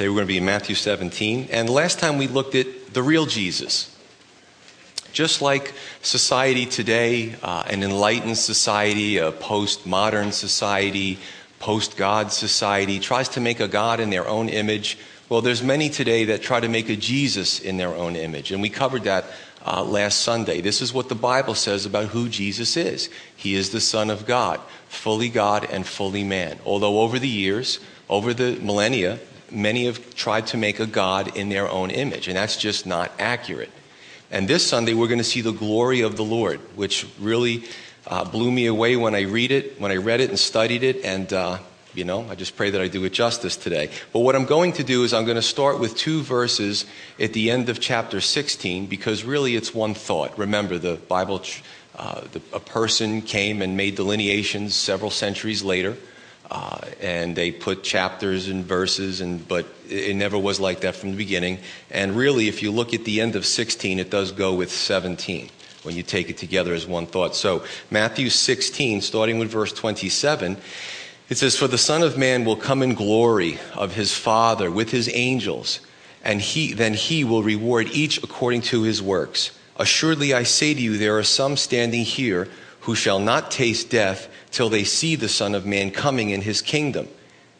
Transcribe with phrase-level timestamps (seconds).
[0.00, 1.48] Today we're going to be in Matthew 17.
[1.50, 3.94] And last time we looked at the real Jesus.
[5.12, 11.18] Just like society today, uh, an enlightened society, a postmodern society,
[11.58, 14.96] post God society, tries to make a God in their own image.
[15.28, 18.52] Well, there's many today that try to make a Jesus in their own image.
[18.52, 19.26] And we covered that
[19.66, 20.62] uh, last Sunday.
[20.62, 23.10] This is what the Bible says about who Jesus is.
[23.36, 26.58] He is the Son of God, fully God and fully man.
[26.64, 29.18] Although over the years, over the millennia,
[29.52, 33.12] many have tried to make a God in their own image, and that's just not
[33.18, 33.70] accurate.
[34.30, 37.64] And this Sunday, we're going to see the glory of the Lord, which really
[38.06, 41.04] uh, blew me away when I read it, when I read it and studied it,
[41.04, 41.58] and uh,
[41.94, 43.90] you know, I just pray that I do it justice today.
[44.12, 46.84] But what I'm going to do is I'm going to start with two verses
[47.18, 50.38] at the end of chapter 16 because really it's one thought.
[50.38, 51.42] Remember, the Bible,
[51.96, 55.96] uh, the, a person came and made delineations several centuries later
[56.50, 61.12] uh, and they put chapters and verses, and but it never was like that from
[61.12, 61.58] the beginning.
[61.90, 65.48] And really, if you look at the end of 16, it does go with 17
[65.84, 67.36] when you take it together as one thought.
[67.36, 70.56] So Matthew 16, starting with verse 27.
[71.28, 74.90] It says, For the Son of Man will come in glory of his Father with
[74.90, 75.78] his angels,
[76.24, 79.52] and he, then he will reward each according to his works.
[79.76, 82.48] Assuredly, I say to you, there are some standing here
[82.82, 86.62] who shall not taste death till they see the Son of Man coming in his
[86.62, 87.08] kingdom.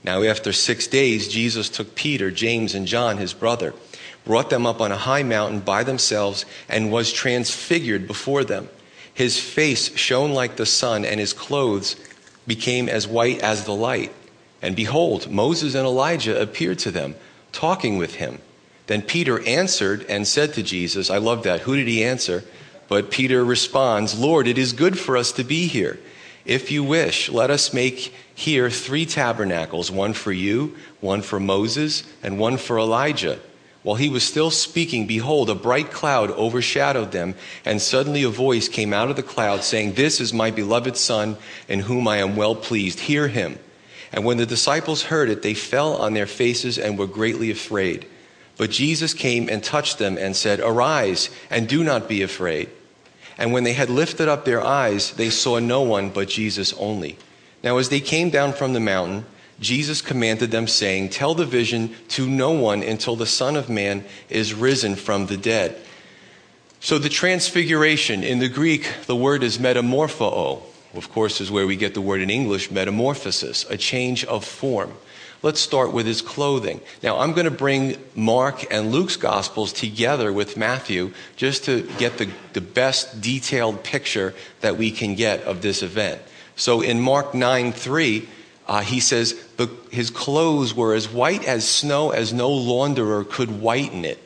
[0.03, 3.75] Now, after six days, Jesus took Peter, James, and John, his brother,
[4.25, 8.69] brought them up on a high mountain by themselves, and was transfigured before them.
[9.13, 11.97] His face shone like the sun, and his clothes
[12.47, 14.13] became as white as the light.
[14.63, 17.15] And behold, Moses and Elijah appeared to them,
[17.53, 18.41] talking with him.
[18.87, 21.61] Then Peter answered and said to Jesus, I love that.
[21.61, 22.45] Who did he answer?
[22.91, 26.01] But Peter responds, Lord, it is good for us to be here.
[26.45, 32.03] If you wish, let us make here three tabernacles one for you, one for Moses,
[32.21, 33.39] and one for Elijah.
[33.85, 38.69] While he was still speaking, behold, a bright cloud overshadowed them, and suddenly a voice
[38.69, 41.37] came out of the cloud saying, This is my beloved Son,
[41.69, 42.99] in whom I am well pleased.
[42.99, 43.57] Hear him.
[44.13, 48.05] And when the disciples heard it, they fell on their faces and were greatly afraid.
[48.59, 52.69] But Jesus came and touched them and said, Arise, and do not be afraid.
[53.41, 57.17] And when they had lifted up their eyes, they saw no one but Jesus only.
[57.65, 59.25] Now, as they came down from the mountain,
[59.59, 64.05] Jesus commanded them, saying, Tell the vision to no one until the Son of Man
[64.29, 65.81] is risen from the dead.
[66.81, 70.63] So, the transfiguration, in the Greek, the word is metamorpho.
[70.95, 74.93] Of course, is where we get the word in English, metamorphosis, a change of form.
[75.43, 76.83] Let's start with his clothing.
[77.03, 82.19] Now, I'm going to bring Mark and Luke's Gospels together with Matthew just to get
[82.19, 86.21] the, the best detailed picture that we can get of this event.
[86.57, 88.29] So in Mark 9 3,
[88.69, 89.43] uh, he says,
[89.91, 94.19] His clothes were as white as snow, as no launderer could whiten it.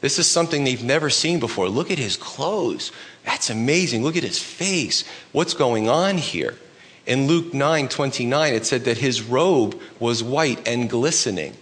[0.00, 1.68] This is something they've never seen before.
[1.68, 2.90] Look at his clothes.
[3.24, 4.02] That's amazing.
[4.02, 5.04] Look at his face.
[5.30, 6.56] What's going on here?
[7.06, 11.54] In Luke 9 29, it said that his robe was white and glistening.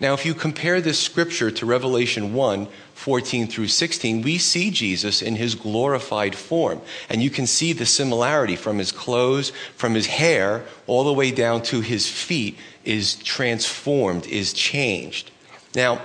[0.00, 5.20] Now, if you compare this scripture to Revelation 1 14 through 16, we see Jesus
[5.20, 6.80] in his glorified form.
[7.08, 11.30] And you can see the similarity from his clothes, from his hair, all the way
[11.30, 15.30] down to his feet is transformed, is changed.
[15.74, 16.02] Now,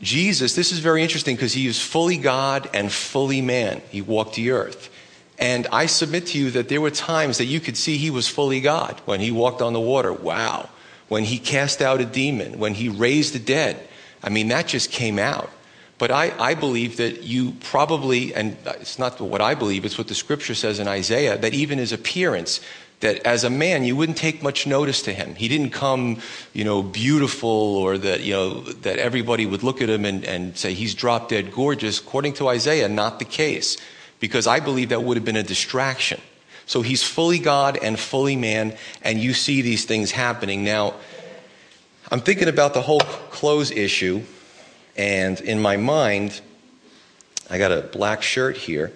[0.00, 3.80] Jesus, this is very interesting because he is fully God and fully man.
[3.90, 4.90] He walked the earth.
[5.38, 8.28] And I submit to you that there were times that you could see he was
[8.28, 10.12] fully God when he walked on the water.
[10.12, 10.68] Wow.
[11.08, 13.88] When he cast out a demon, when he raised the dead.
[14.22, 15.50] I mean, that just came out.
[15.98, 20.08] But I, I believe that you probably, and it's not what I believe, it's what
[20.08, 22.60] the scripture says in Isaiah, that even his appearance,
[23.00, 25.34] that as a man you wouldn't take much notice to him.
[25.34, 26.20] He didn't come,
[26.52, 30.56] you know, beautiful or that, you know, that everybody would look at him and, and
[30.56, 32.00] say he's drop dead gorgeous.
[32.00, 33.76] According to Isaiah, not the case
[34.24, 36.18] because I believe that would have been a distraction.
[36.64, 40.64] So he's fully God and fully man, and you see these things happening.
[40.64, 40.94] Now,
[42.10, 44.22] I'm thinking about the whole clothes issue,
[44.96, 46.40] and in my mind,
[47.50, 48.94] I got a black shirt here,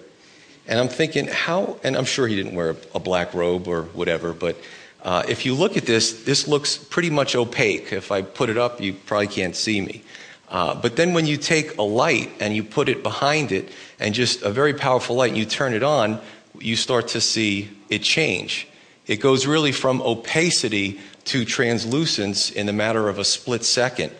[0.67, 4.33] and I'm thinking, how, and I'm sure he didn't wear a black robe or whatever,
[4.33, 4.57] but
[5.03, 7.93] uh, if you look at this, this looks pretty much opaque.
[7.93, 10.01] If I put it up, you probably can't see me.
[10.49, 14.15] Uh, but then when you take a light and you put it behind it, and
[14.15, 16.21] just a very powerful light, and you turn it on,
[16.59, 18.67] you start to see it change.
[19.07, 24.11] It goes really from opacity to translucence in the matter of a split second.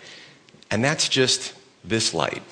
[0.70, 1.54] And that's just
[1.84, 2.44] this light.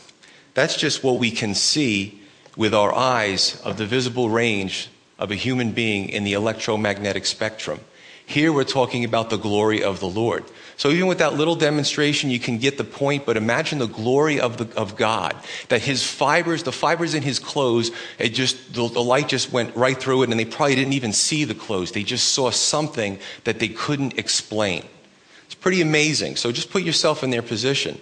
[0.54, 2.22] That's just what we can see
[2.56, 4.90] with our eyes of the visible range
[5.20, 7.80] of a human being in the electromagnetic spectrum.
[8.28, 10.44] Here we're talking about the glory of the Lord.
[10.76, 14.42] So even with that little demonstration, you can get the point, but imagine the glory
[14.42, 15.34] of, the, of God.
[15.70, 17.90] That his fibers, the fibers in his clothes,
[18.20, 21.14] it just, the, the light just went right through it and they probably didn't even
[21.14, 21.94] see the clothes.
[21.94, 24.84] They just saw something that they couldn't explain.
[25.46, 26.36] It's pretty amazing.
[26.36, 27.98] So just put yourself in their position.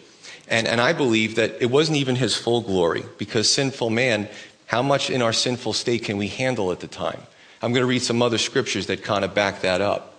[0.48, 4.28] And, and I believe that it wasn't even his full glory because sinful man,
[4.66, 7.22] how much in our sinful state can we handle at the time?
[7.62, 10.14] I'm going to read some other scriptures that kind of back that up.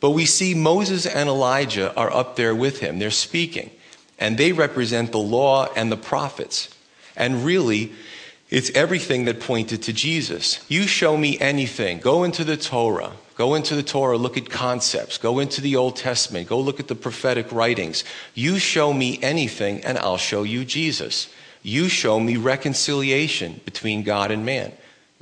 [0.00, 2.98] But we see Moses and Elijah are up there with him.
[2.98, 3.70] They're speaking.
[4.18, 6.74] And they represent the law and the prophets.
[7.16, 7.92] And really,
[8.48, 10.64] it's everything that pointed to Jesus.
[10.68, 12.00] You show me anything.
[12.00, 13.12] Go into the Torah.
[13.36, 15.16] Go into the Torah, look at concepts.
[15.16, 16.46] Go into the Old Testament.
[16.46, 18.04] Go look at the prophetic writings.
[18.34, 21.32] You show me anything, and I'll show you Jesus.
[21.62, 24.72] You show me reconciliation between God and man.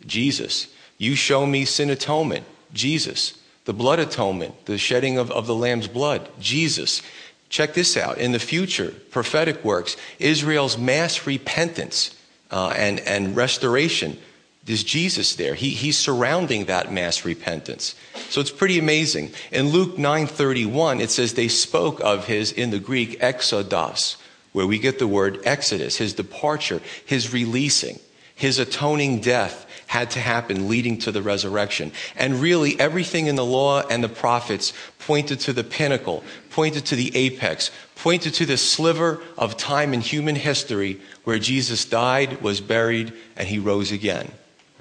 [0.05, 0.67] Jesus.
[0.97, 2.45] You show me sin atonement.
[2.73, 3.38] Jesus
[3.69, 7.03] the blood atonement, the shedding of, of the Lamb's blood, Jesus.
[7.50, 8.17] Check this out.
[8.17, 12.17] In the future, prophetic works, Israel's mass repentance
[12.50, 14.17] uh, and, and restoration.
[14.65, 15.53] There's Jesus there.
[15.53, 17.94] He, he's surrounding that mass repentance.
[18.31, 19.32] So it's pretty amazing.
[19.53, 24.17] In Luke 9:31, it says they spoke of his, in the Greek, exodos,
[24.53, 27.99] where we get the word exodus, his departure, his releasing,
[28.35, 31.90] his atoning death, had to happen leading to the resurrection.
[32.14, 36.96] And really, everything in the law and the prophets pointed to the pinnacle, pointed to
[36.96, 42.61] the apex, pointed to the sliver of time in human history where Jesus died, was
[42.61, 44.31] buried, and he rose again.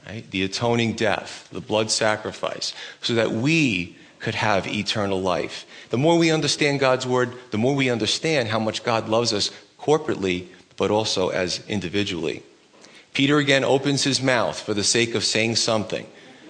[0.07, 0.29] Right?
[0.29, 5.65] The atoning death, the blood sacrifice, so that we could have eternal life.
[5.89, 9.51] The more we understand God's word, the more we understand how much God loves us
[9.79, 12.43] corporately, but also as individually.
[13.13, 16.05] Peter again opens his mouth for the sake of saying something.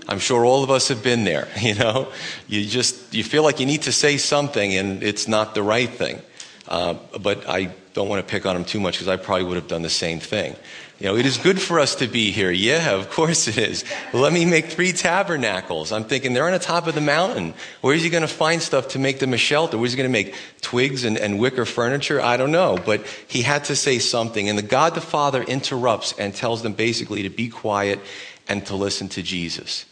[0.09, 2.11] I'm sure all of us have been there, you know?
[2.47, 5.89] You just, you feel like you need to say something and it's not the right
[5.89, 6.21] thing.
[6.67, 9.55] Uh, but I don't want to pick on him too much because I probably would
[9.55, 10.55] have done the same thing.
[10.99, 12.49] You know, it is good for us to be here.
[12.49, 13.83] Yeah, of course it is.
[14.13, 15.91] let me make three tabernacles.
[15.91, 17.53] I'm thinking they're on the top of the mountain.
[17.81, 19.77] Where is he going to find stuff to make them a shelter?
[19.77, 22.19] Where's he going to make twigs and, and wicker furniture?
[22.19, 22.79] I don't know.
[22.83, 24.49] But he had to say something.
[24.49, 27.99] And the God the Father interrupts and tells them basically to be quiet
[28.47, 29.85] and to listen to Jesus.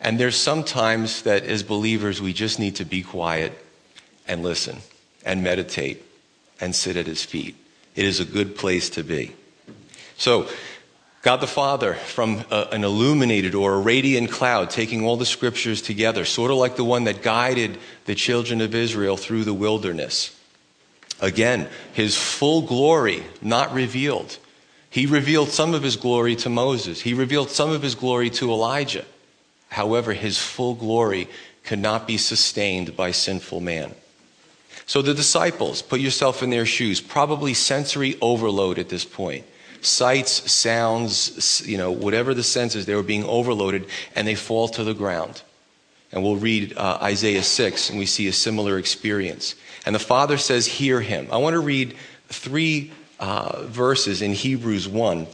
[0.00, 3.52] And there's sometimes that as believers, we just need to be quiet
[4.28, 4.78] and listen
[5.24, 6.04] and meditate
[6.60, 7.56] and sit at his feet.
[7.96, 9.34] It is a good place to be.
[10.22, 10.46] So,
[11.22, 15.82] God the Father, from a, an illuminated or a radiant cloud, taking all the scriptures
[15.82, 20.30] together, sort of like the one that guided the children of Israel through the wilderness.
[21.20, 24.38] Again, his full glory not revealed.
[24.90, 28.52] He revealed some of his glory to Moses, he revealed some of his glory to
[28.52, 29.04] Elijah.
[29.70, 31.28] However, his full glory
[31.64, 33.92] could not be sustained by sinful man.
[34.86, 39.46] So the disciples, put yourself in their shoes, probably sensory overload at this point
[39.82, 44.84] sights, sounds, you know, whatever the senses, they were being overloaded and they fall to
[44.84, 45.42] the ground.
[46.12, 49.54] And we'll read uh, Isaiah 6 and we see a similar experience.
[49.84, 51.28] And the Father says, Hear him.
[51.32, 51.96] I want to read
[52.28, 55.26] three uh, verses in Hebrews 1.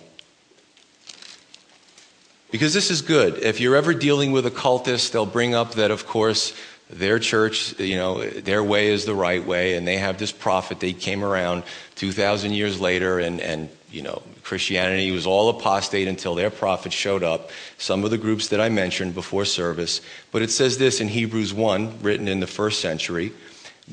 [2.51, 3.39] Because this is good.
[3.39, 6.55] If you're ever dealing with a cultist, they'll bring up that, of course,
[6.89, 10.81] their church, you know, their way is the right way, and they have this prophet.
[10.81, 11.65] They came around
[11.97, 17.23] 2,000 years later, and, and you know, Christianity was all apostate until their prophet showed
[17.23, 17.51] up.
[17.79, 20.01] Some of the groups that I mentioned before service.
[20.31, 23.33] But it says this in Hebrews 1, written in the first century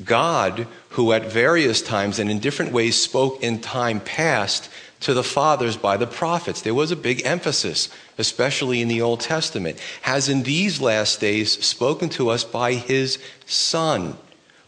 [0.04, 4.68] God, who at various times and in different ways spoke in time past
[5.00, 6.60] to the fathers by the prophets.
[6.60, 7.88] There was a big emphasis,
[8.18, 13.18] especially in the Old Testament, has in these last days spoken to us by his
[13.46, 14.18] Son,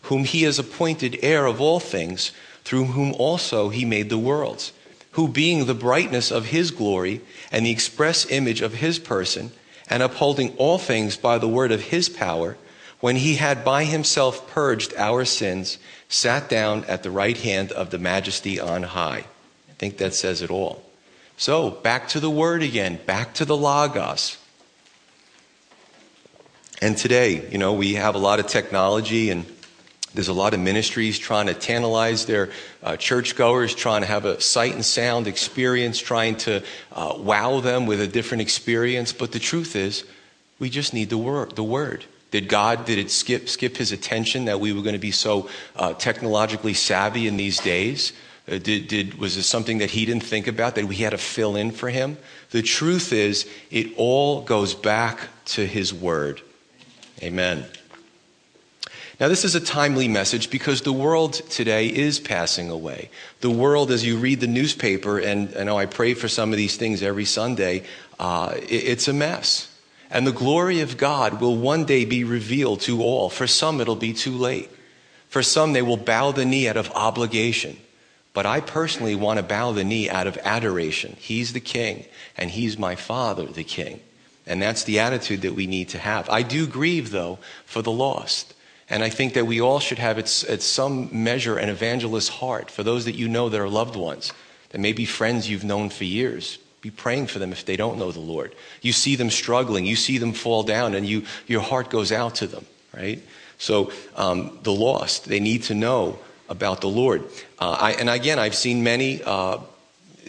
[0.02, 2.32] whom he has appointed heir of all things,
[2.64, 4.72] through whom also he made the worlds
[5.12, 9.50] who being the brightness of his glory and the express image of his person,
[9.90, 12.56] and upholding all things by the word of his power,
[13.00, 17.90] when he had by himself purged our sins, sat down at the right hand of
[17.90, 19.24] the majesty on high.
[19.68, 20.82] I think that says it all.
[21.36, 24.36] So, back to the word again, back to the Logos.
[26.82, 29.46] And today, you know, we have a lot of technology and
[30.14, 32.50] there's a lot of ministries trying to tantalize their
[32.82, 36.62] uh, churchgoers, trying to have a sight and sound experience, trying to
[36.92, 39.12] uh, wow them with a different experience.
[39.12, 40.04] But the truth is,
[40.58, 41.56] we just need the word.
[41.56, 42.04] The word.
[42.30, 45.48] Did God, did it skip, skip his attention that we were going to be so
[45.76, 48.12] uh, technologically savvy in these days?
[48.50, 51.18] Uh, did, did, was this something that he didn't think about that we had to
[51.18, 52.18] fill in for him?
[52.50, 56.40] The truth is, it all goes back to his word.
[57.22, 57.66] Amen.
[59.20, 63.10] Now, this is a timely message because the world today is passing away.
[63.40, 66.56] The world, as you read the newspaper, and I know I pray for some of
[66.56, 67.82] these things every Sunday,
[68.20, 69.76] uh, it's a mess.
[70.08, 73.28] And the glory of God will one day be revealed to all.
[73.28, 74.70] For some, it'll be too late.
[75.28, 77.76] For some, they will bow the knee out of obligation.
[78.34, 81.16] But I personally want to bow the knee out of adoration.
[81.18, 82.04] He's the king,
[82.36, 84.00] and he's my father, the king.
[84.46, 86.30] And that's the attitude that we need to have.
[86.30, 88.54] I do grieve, though, for the lost.
[88.90, 92.70] And I think that we all should have, at, at some measure, an evangelist heart
[92.70, 94.32] for those that you know that are loved ones,
[94.70, 96.58] that may be friends you've known for years.
[96.80, 98.54] Be praying for them if they don't know the Lord.
[98.80, 102.36] You see them struggling, you see them fall down, and you, your heart goes out
[102.36, 102.64] to them,
[102.96, 103.20] right?
[103.58, 106.18] So um, the lost, they need to know
[106.48, 107.24] about the Lord.
[107.58, 109.22] Uh, I, and again, I've seen many.
[109.22, 109.58] Uh,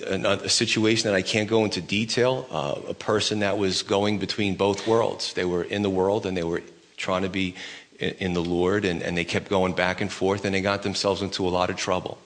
[0.06, 2.48] a, situation that I can't go into detail.
[2.50, 5.34] Uh, a person that was going between both worlds.
[5.34, 6.62] They were in the world and they were
[6.98, 7.56] trying to be
[8.00, 11.22] in the Lord, and, and they kept going back and forth, and they got themselves
[11.22, 12.18] into a lot of trouble.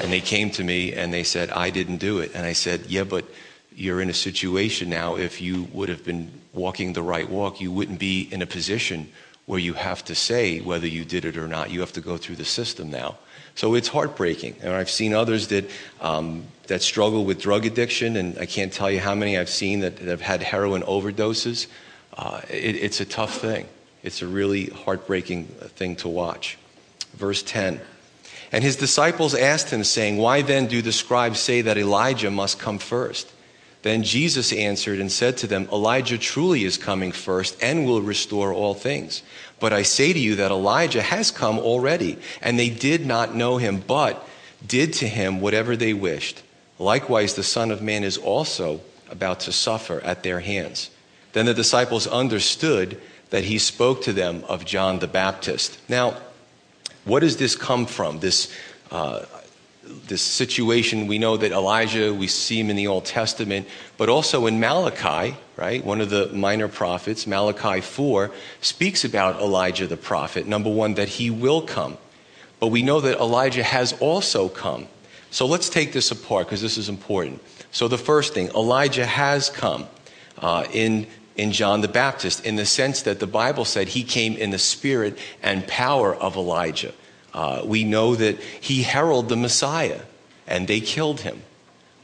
[0.00, 2.32] And they came to me and they said, I didn't do it.
[2.34, 3.24] And I said, Yeah, but
[3.76, 7.72] you're in a situation now, if you would have been walking the right walk, you
[7.72, 9.10] wouldn't be in a position
[9.46, 11.70] where you have to say whether you did it or not.
[11.70, 13.18] You have to go through the system now.
[13.56, 14.56] So it's heartbreaking.
[14.62, 15.68] And I've seen others that,
[16.00, 19.80] um, that struggle with drug addiction, and I can't tell you how many I've seen
[19.80, 21.66] that, that have had heroin overdoses.
[22.16, 23.66] Uh, it, it's a tough thing.
[24.04, 26.58] It's a really heartbreaking thing to watch.
[27.14, 27.80] Verse 10.
[28.52, 32.60] And his disciples asked him, saying, Why then do the scribes say that Elijah must
[32.60, 33.32] come first?
[33.82, 38.52] Then Jesus answered and said to them, Elijah truly is coming first and will restore
[38.52, 39.22] all things.
[39.58, 43.56] But I say to you that Elijah has come already, and they did not know
[43.56, 44.26] him, but
[44.66, 46.42] did to him whatever they wished.
[46.78, 48.80] Likewise, the Son of Man is also
[49.10, 50.90] about to suffer at their hands.
[51.32, 55.78] Then the disciples understood that he spoke to them of John the Baptist.
[55.88, 56.16] Now,
[57.04, 58.20] what does this come from?
[58.20, 58.52] This,
[58.90, 59.24] uh,
[60.06, 64.46] this situation, we know that Elijah, we see him in the Old Testament, but also
[64.46, 65.84] in Malachi, right?
[65.84, 70.46] One of the minor prophets, Malachi 4, speaks about Elijah the prophet.
[70.46, 71.98] Number one, that he will come.
[72.60, 74.88] But we know that Elijah has also come.
[75.30, 77.42] So let's take this apart because this is important.
[77.72, 79.86] So the first thing, Elijah has come.
[80.38, 84.36] Uh, in in John the Baptist in the sense that the Bible said he came
[84.36, 86.92] in the spirit and power of Elijah.
[87.32, 90.02] Uh, we know that he heralded the Messiah
[90.46, 91.42] and they killed him.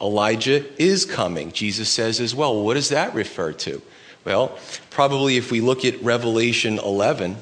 [0.00, 2.62] Elijah is coming, Jesus says as well.
[2.62, 3.82] What does that refer to?
[4.25, 4.58] Well,
[4.90, 7.37] probably if we look at Revelation 11,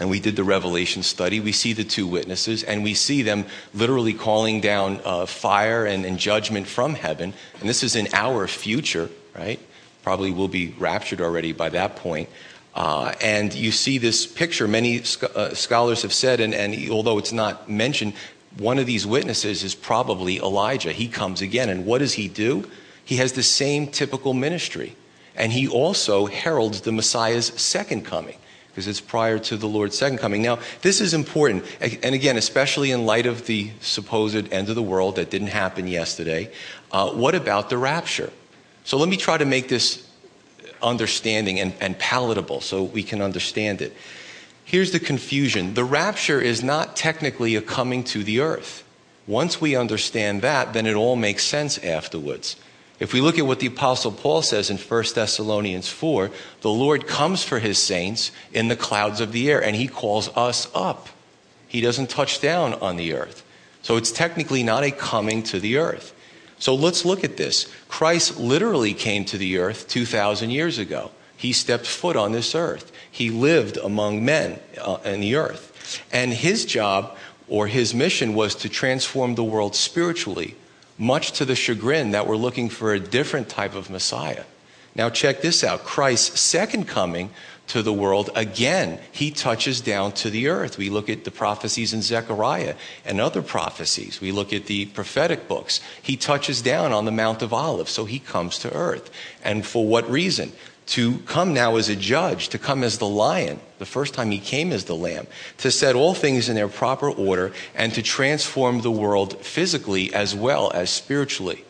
[0.00, 3.44] and we did the Revelation study, we see the two witnesses, and we see them
[3.74, 7.34] literally calling down uh, fire and, and judgment from heaven.
[7.60, 9.60] And this is in our future, right?
[10.02, 12.28] Probably will be raptured already by that point.
[12.74, 15.02] Uh, and you see this picture, many
[15.34, 18.14] uh, scholars have said, and, and although it's not mentioned,
[18.58, 20.92] one of these witnesses is probably Elijah.
[20.92, 21.68] He comes again.
[21.68, 22.68] And what does he do?
[23.04, 24.96] He has the same typical ministry.
[25.36, 28.36] And he also heralds the Messiah's second coming
[28.68, 30.42] because it's prior to the Lord's second coming.
[30.42, 31.64] Now, this is important.
[31.80, 35.86] And again, especially in light of the supposed end of the world that didn't happen
[35.86, 36.52] yesterday,
[36.92, 38.30] uh, what about the rapture?
[38.84, 40.06] So let me try to make this
[40.82, 43.94] understanding and, and palatable so we can understand it.
[44.64, 48.84] Here's the confusion the rapture is not technically a coming to the earth.
[49.26, 52.56] Once we understand that, then it all makes sense afterwards.
[52.98, 57.06] If we look at what the Apostle Paul says in 1 Thessalonians 4, the Lord
[57.06, 61.08] comes for his saints in the clouds of the air, and he calls us up.
[61.66, 63.42] He doesn't touch down on the earth.
[63.82, 66.12] So it's technically not a coming to the earth.
[66.60, 67.66] So let's look at this.
[67.88, 71.10] Christ literally came to the earth 2,000 years ago.
[71.36, 72.92] He stepped foot on this earth.
[73.10, 76.02] He lived among men uh, in the earth.
[76.12, 77.16] And his job
[77.48, 80.54] or his mission was to transform the world spiritually,
[80.98, 84.44] much to the chagrin that we're looking for a different type of Messiah.
[84.94, 87.30] Now, check this out Christ's second coming
[87.70, 90.76] to the world, again, he touches down to the earth.
[90.76, 92.74] We look at the prophecies in Zechariah
[93.04, 94.20] and other prophecies.
[94.20, 95.80] We look at the prophetic books.
[96.02, 99.08] He touches down on the Mount of Olives, so he comes to earth.
[99.44, 100.52] And for what reason?
[100.86, 104.40] To come now as a judge, to come as the lion, the first time he
[104.40, 108.80] came as the lamb, to set all things in their proper order, and to transform
[108.80, 111.64] the world physically as well as spiritually.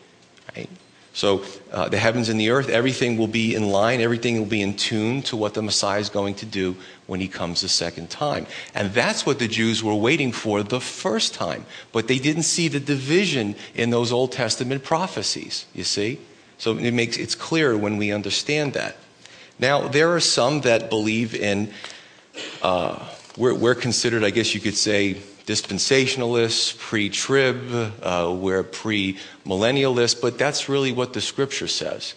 [0.55, 0.69] Right?
[1.13, 4.61] So uh, the heavens and the earth, everything will be in line, everything will be
[4.61, 6.77] in tune to what the Messiah is going to do
[7.07, 8.47] when he comes the second time.
[8.73, 11.65] And that's what the Jews were waiting for the first time.
[11.91, 16.19] But they didn't see the division in those Old Testament prophecies, you see?
[16.57, 18.95] So it makes it's clear when we understand that.
[19.59, 21.73] Now, there are some that believe in
[22.61, 23.05] uh,
[23.37, 30.19] we're, we're considered, I guess you could say, dispensationalists, pre trib, uh, we're pre millennialists,
[30.19, 32.13] but that's really what the scripture says.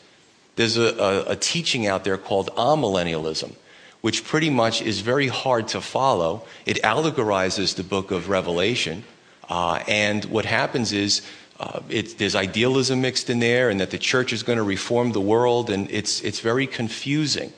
[0.56, 3.54] There's a, a, a teaching out there called amillennialism,
[4.02, 6.44] which pretty much is very hard to follow.
[6.66, 9.04] It allegorizes the book of Revelation.
[9.48, 11.22] Uh, and what happens is
[11.58, 15.12] uh, it, there's idealism mixed in there, and that the church is going to reform
[15.12, 17.52] the world, and it's, it's very confusing.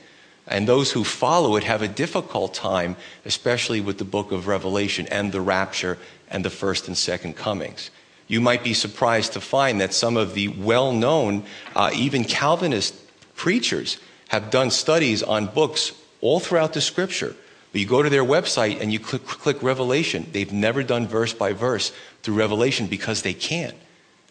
[0.47, 5.07] And those who follow it have a difficult time, especially with the book of Revelation
[5.07, 5.97] and the rapture
[6.29, 7.91] and the first and second comings.
[8.27, 12.95] You might be surprised to find that some of the well known, uh, even Calvinist
[13.35, 13.99] preachers,
[14.29, 17.35] have done studies on books all throughout the scripture.
[17.71, 20.27] But you go to their website and you click, click Revelation.
[20.31, 21.91] They've never done verse by verse
[22.23, 23.75] through Revelation because they can't.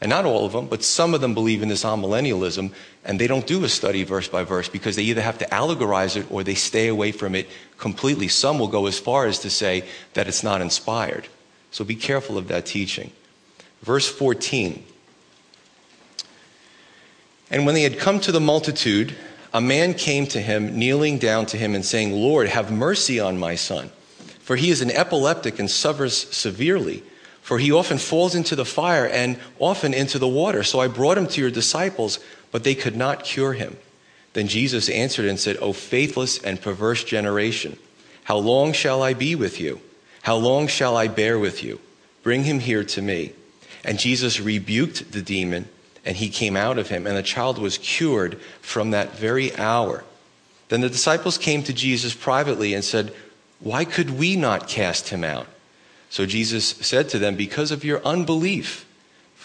[0.01, 2.73] And not all of them, but some of them believe in this amillennialism,
[3.05, 6.17] and they don't do a study verse by verse because they either have to allegorize
[6.17, 7.49] it or they stay away from it
[7.79, 8.29] completely.
[8.29, 11.29] Some will go as far as to say that it's not inspired.
[11.71, 13.11] So be careful of that teaching.
[13.83, 14.85] Verse 14.
[17.51, 19.15] And when they had come to the multitude,
[19.55, 23.39] a man came to him, kneeling down to him and saying, Lord, have mercy on
[23.39, 23.91] my son,
[24.41, 27.03] for he is an epileptic and suffers severely.
[27.47, 30.65] For he often falls into the fire and often into the water.
[30.65, 32.19] So I brought him to your disciples,
[32.51, 33.77] but they could not cure him.
[34.33, 37.79] Then Jesus answered and said, O faithless and perverse generation,
[38.25, 39.81] how long shall I be with you?
[40.23, 41.79] How long shall I bear with you?
[42.25, 43.33] Bring him here to me.
[43.85, 45.69] And Jesus rebuked the demon,
[46.05, 50.03] and he came out of him, and the child was cured from that very hour.
[50.69, 53.15] Then the disciples came to Jesus privately and said,
[53.61, 55.47] Why could we not cast him out?
[56.11, 58.85] So Jesus said to them, Because of your unbelief.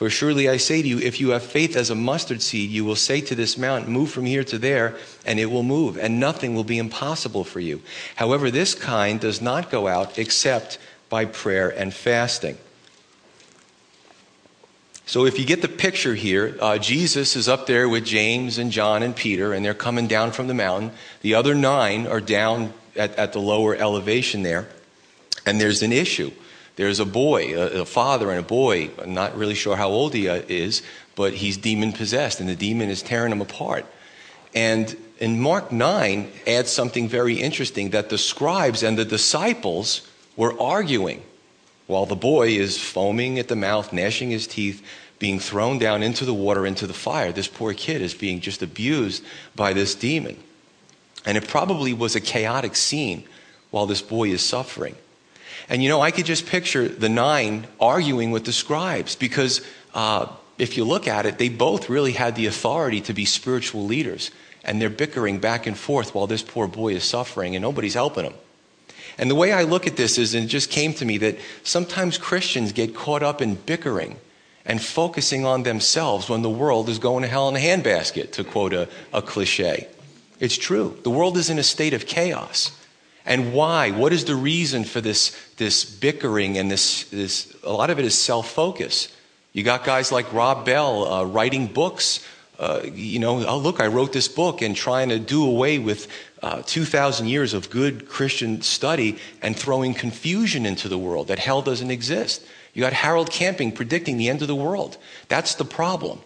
[0.02, 2.84] For surely I say to you, if you have faith as a mustard seed, you
[2.84, 4.96] will say to this mountain, Move from here to there,
[5.28, 7.84] and it will move, and nothing will be impossible for you.
[8.16, 12.58] However, this kind does not go out except by prayer and fasting.
[15.06, 18.72] So, if you get the picture here, uh, Jesus is up there with James and
[18.72, 20.94] John and Peter, and they're coming down from the mountain.
[21.22, 24.68] The other nine are down at, at the lower elevation there,
[25.46, 26.32] and there's an issue.
[26.82, 28.90] There's a boy, a, a father and a boy.
[28.98, 30.82] I'm not really sure how old he uh, is,
[31.16, 33.86] but he's demon possessed, and the demon is tearing him apart.
[34.56, 40.60] And in Mark 9 adds something very interesting that the scribes and the disciples were
[40.60, 41.22] arguing
[41.86, 44.84] while the boy is foaming at the mouth, gnashing his teeth,
[45.20, 47.32] being thrown down into the water, into the fire.
[47.32, 49.24] This poor kid is being just abused
[49.56, 50.36] by this demon.
[51.28, 53.26] And it probably was a chaotic scene
[53.70, 54.96] while this boy is suffering.
[55.70, 59.62] And you know, I could just picture the nine arguing with the scribes because
[59.94, 63.86] uh, if you look at it, they both really had the authority to be spiritual
[63.86, 64.32] leaders.
[64.64, 68.26] And they're bickering back and forth while this poor boy is suffering and nobody's helping
[68.26, 68.34] him.
[69.18, 71.38] And the way I look at this is, and it just came to me that
[71.64, 74.18] sometimes Christians get caught up in bickering
[74.66, 78.44] and focusing on themselves when the world is going to hell in a handbasket, to
[78.44, 79.88] quote a, a cliche.
[80.40, 80.98] It's true.
[81.04, 82.72] The world is in a state of chaos.
[83.26, 83.92] And why?
[83.92, 87.56] What is the reason for this, this bickering and this, this?
[87.64, 89.10] A lot of it is self focus.
[89.54, 92.26] You got guys like Rob Bell uh, writing books.
[92.58, 96.08] Uh, you know, oh, look, I wrote this book and trying to do away with
[96.44, 101.62] uh, 2,000 years of good Christian study and throwing confusion into the world that hell
[101.62, 102.44] doesn't exist.
[102.74, 104.98] You got Harold Camping predicting the end of the world.
[105.28, 106.22] That's the problem,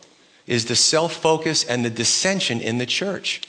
[0.46, 3.42] is the self-focus and the dissension in the church.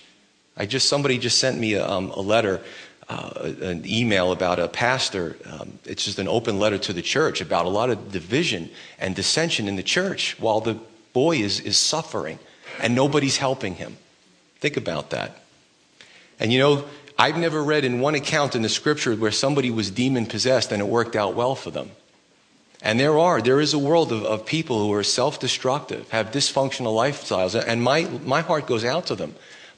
[0.56, 2.62] I just, somebody just sent me a, um, a letter,
[3.08, 5.36] uh, an email about a pastor.
[5.44, 9.14] Um, it's just an open letter to the church about a lot of division and
[9.14, 10.78] dissension in the church while the
[11.12, 12.38] boy is, is suffering
[12.80, 13.96] and nobody's helping him.
[14.58, 15.38] Think about that.
[16.40, 16.84] And you know,
[17.18, 20.82] I've never read in one account in the scripture where somebody was demon possessed and
[20.82, 21.90] it worked out well for them.
[22.82, 26.30] And there are, there is a world of, of people who are self destructive, have
[26.30, 29.34] dysfunctional lifestyles, and my, my heart goes out to them.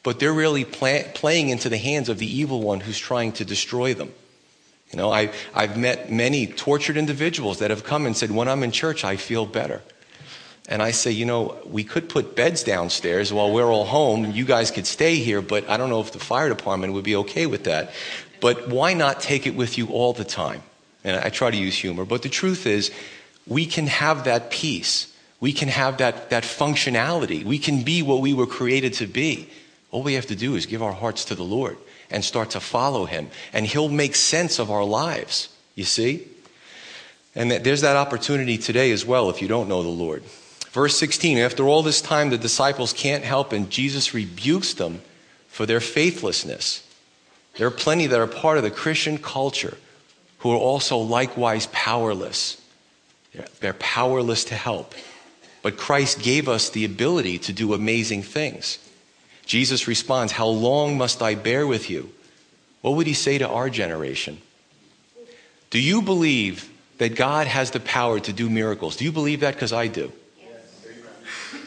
[0.09, 3.45] But they're really play, playing into the hands of the evil one who's trying to
[3.45, 4.11] destroy them.
[4.91, 8.63] You know, I, I've met many tortured individuals that have come and said, When I'm
[8.63, 9.83] in church, I feel better.
[10.67, 14.31] And I say, you know, we could put beds downstairs while we're all home.
[14.31, 17.17] You guys could stay here, but I don't know if the fire department would be
[17.17, 17.93] okay with that.
[18.41, 20.63] But why not take it with you all the time?
[21.05, 22.91] And I try to use humor, but the truth is,
[23.47, 25.15] we can have that peace.
[25.39, 27.45] We can have that, that functionality.
[27.45, 29.51] We can be what we were created to be.
[29.91, 31.79] All we have to do is give our hearts to the Lord
[32.11, 35.49] and start to follow Him, and He'll make sense of our lives.
[35.75, 36.27] You see?
[37.35, 40.23] And there's that opportunity today as well if you don't know the Lord.
[40.73, 45.03] Verse 16 After all this time, the disciples can't help, and Jesus rebukes them
[45.49, 46.85] for their faithlessness.
[47.57, 49.77] There are plenty that are part of the Christian culture
[50.39, 52.61] who are also likewise powerless.
[53.61, 54.95] They're powerless to help.
[55.63, 58.79] But Christ gave us the ability to do amazing things.
[59.49, 62.13] Jesus responds, How long must I bear with you?
[62.83, 64.39] What would he say to our generation?
[65.71, 68.97] Do you believe that God has the power to do miracles?
[68.97, 69.55] Do you believe that?
[69.55, 70.13] Because I do.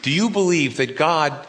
[0.02, 1.46] Do you believe that God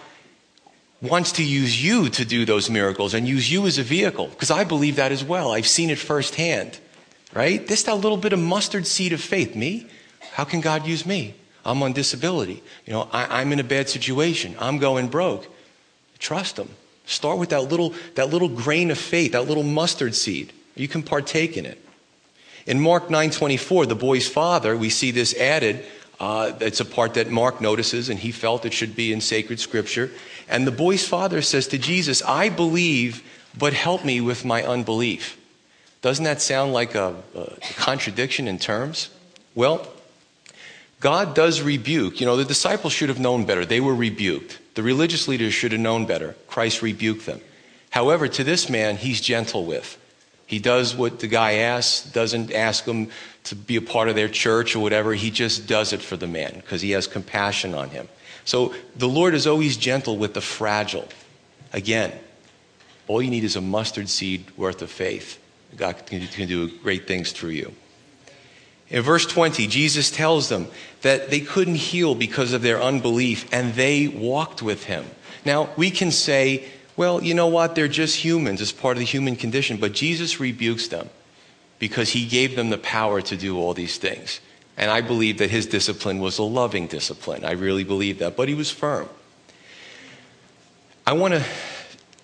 [1.01, 4.27] wants to use you to do those miracles and use you as a vehicle?
[4.27, 5.51] Because I believe that as well.
[5.51, 6.79] I've seen it firsthand,
[7.33, 7.65] right?
[7.65, 9.55] This that little bit of mustard seed of faith.
[9.55, 9.87] Me?
[10.33, 11.35] How can God use me?
[11.63, 12.63] I'm on disability.
[12.85, 14.55] You know, I, I'm in a bad situation.
[14.59, 15.47] I'm going broke.
[16.23, 16.69] Trust Him.
[17.05, 20.53] Start with that little, that little grain of faith, that little mustard seed.
[20.73, 21.77] You can partake in it.
[22.65, 25.83] In Mark 9:24, the boy's father, we see this added.
[26.21, 29.59] Uh, it's a part that Mark notices, and he felt it should be in sacred
[29.59, 30.11] scripture.
[30.47, 33.21] And the boy's father says to Jesus, "I believe,
[33.57, 35.37] but help me with my unbelief."
[36.01, 39.09] Doesn't that sound like a, a contradiction in terms?
[39.55, 39.85] Well,
[41.03, 42.21] God does rebuke.
[42.21, 43.65] You know, the disciples should have known better.
[43.65, 44.57] They were rebuked.
[44.75, 46.33] The religious leaders should have known better.
[46.47, 47.41] Christ rebuked them.
[47.89, 49.97] However, to this man, he's gentle with.
[50.45, 53.09] He does what the guy asks, doesn't ask him
[53.43, 55.13] to be a part of their church or whatever.
[55.13, 58.07] He just does it for the man because he has compassion on him.
[58.45, 61.09] So the Lord is always gentle with the fragile.
[61.73, 62.13] Again,
[63.09, 65.37] all you need is a mustard seed worth of faith.
[65.75, 67.75] God can, do great things through you.
[68.93, 70.67] In verse 20, Jesus tells them
[71.01, 75.05] that they couldn't heal because of their unbelief, and they walked with him.
[75.43, 77.73] Now, we can say, well, you know what?
[77.73, 78.61] They're just humans.
[78.61, 79.77] It's part of the human condition.
[79.77, 81.09] But Jesus rebukes them
[81.79, 84.39] because he gave them the power to do all these things.
[84.77, 87.43] And I believe that his discipline was a loving discipline.
[87.43, 88.37] I really believe that.
[88.37, 89.09] But he was firm.
[91.07, 91.43] I want to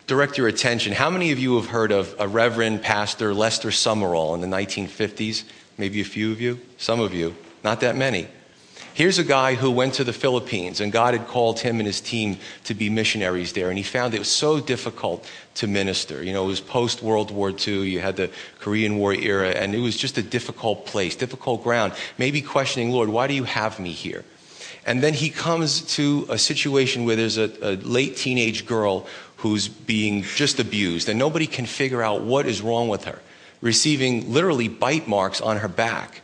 [0.06, 0.94] direct your attention.
[0.94, 5.46] How many of you have heard of a Reverend Pastor Lester Sumrall in the 1950s?
[5.80, 8.28] Maybe a few of you, some of you, not that many.
[8.94, 12.02] Here's a guy who went to the Philippines, and God had called him and his
[12.02, 16.22] team to be missionaries there, and he found it was so difficult to minister.
[16.22, 19.74] You know, it was post World War II, you had the Korean War era, and
[19.74, 21.94] it was just a difficult place, difficult ground.
[22.18, 24.26] Maybe questioning, Lord, why do you have me here?
[24.86, 29.70] And then he comes to a situation where there's a, a late teenage girl who's
[29.70, 33.20] being just abused, and nobody can figure out what is wrong with her
[33.62, 36.22] receiving literally bite marks on her back.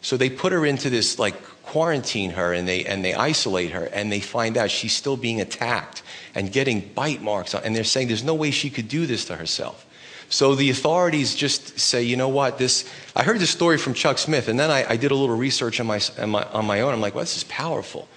[0.00, 3.84] So they put her into this, like, quarantine her and they, and they isolate her
[3.84, 6.02] and they find out she's still being attacked
[6.34, 9.26] and getting bite marks on, and they're saying there's no way she could do this
[9.26, 9.84] to herself.
[10.30, 14.18] So the authorities just say, you know what, this, I heard this story from Chuck
[14.18, 16.80] Smith, and then I, I did a little research on my, on my, on my
[16.82, 16.92] own.
[16.92, 18.08] I'm like, well, this is powerful.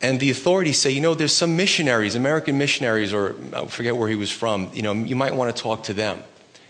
[0.00, 4.08] And the authorities say, you know, there's some missionaries, American missionaries, or I forget where
[4.08, 6.22] he was from, you know, you might want to talk to them.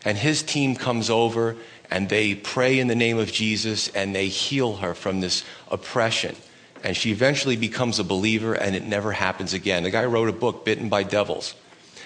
[0.04, 1.56] And his team comes over
[1.90, 6.36] and they pray in the name of Jesus and they heal her from this oppression.
[6.82, 9.84] And she eventually becomes a believer and it never happens again.
[9.84, 11.54] The guy wrote a book, Bitten by Devils.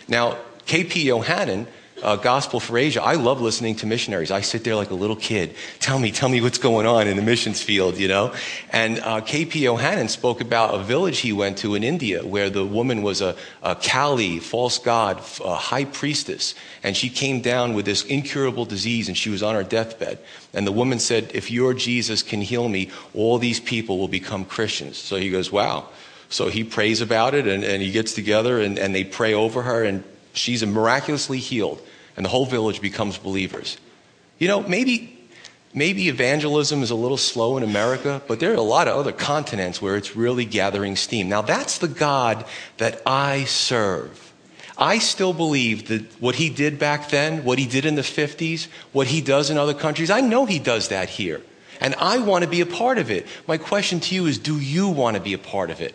[0.07, 1.07] Now, K.P.
[1.07, 1.67] Yohannan
[2.03, 4.31] uh, Gospel for Asia, I love listening to missionaries.
[4.31, 5.55] I sit there like a little kid.
[5.81, 8.35] Tell me, tell me what's going on in the missions field, you know?
[8.71, 9.63] And uh, K.P.
[9.63, 13.37] Yohannan spoke about a village he went to in India where the woman was a,
[13.63, 16.55] a Kali, false god, a high priestess.
[16.83, 20.19] And she came down with this incurable disease and she was on her deathbed.
[20.55, 24.45] And the woman said, If your Jesus can heal me, all these people will become
[24.45, 24.99] Christians.
[24.99, 25.89] So he goes, Wow.
[26.31, 29.63] So he prays about it and, and he gets together and, and they pray over
[29.63, 31.81] her and she's miraculously healed
[32.19, 33.79] and the whole village becomes believers.
[34.41, 35.17] You know, maybe
[35.73, 39.13] maybe evangelism is a little slow in America, but there are a lot of other
[39.13, 41.29] continents where it's really gathering steam.
[41.29, 42.45] Now, that's the God
[42.79, 44.33] that I serve.
[44.77, 48.67] I still believe that what he did back then, what he did in the 50s,
[48.91, 51.41] what he does in other countries, I know he does that here.
[51.81, 53.29] And I want to be a part of it.
[53.47, 55.95] My question to you is do you want to be a part of it?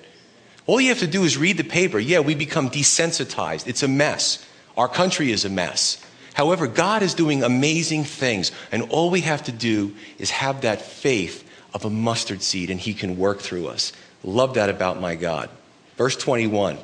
[0.68, 2.00] All you have to do is read the paper.
[2.00, 3.68] Yeah, we become desensitized.
[3.68, 4.46] It's a mess.
[4.78, 6.04] Our country is a mess.
[6.34, 10.82] However, God is doing amazing things, and all we have to do is have that
[10.82, 13.94] faith of a mustard seed, and He can work through us.
[14.24, 15.50] Love that about my God.
[15.98, 16.78] Verse 21.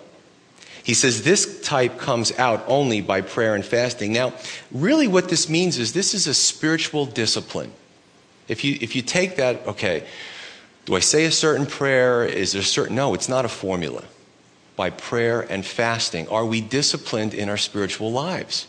[0.83, 4.13] He says this type comes out only by prayer and fasting.
[4.13, 4.33] Now,
[4.71, 7.71] really, what this means is this is a spiritual discipline.
[8.47, 10.07] If you, if you take that, okay,
[10.85, 12.25] do I say a certain prayer?
[12.25, 12.95] Is there a certain?
[12.95, 14.03] No, it's not a formula.
[14.75, 18.65] By prayer and fasting, are we disciplined in our spiritual lives?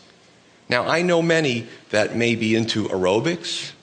[0.71, 3.73] Now, I know many that may be into aerobics,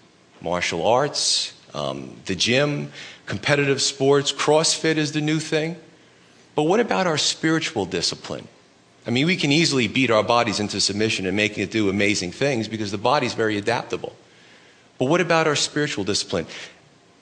[0.41, 2.91] martial arts, um, the gym,
[3.27, 5.77] competitive sports, CrossFit is the new thing.
[6.55, 8.49] But what about our spiritual discipline?
[9.07, 12.33] I mean, we can easily beat our bodies into submission and making it do amazing
[12.33, 14.17] things because the body's very adaptable.
[14.99, 16.47] But what about our spiritual discipline?